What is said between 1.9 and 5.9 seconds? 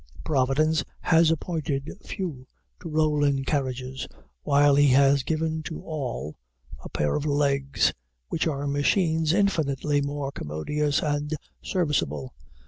few to roll in carriages, while he has given to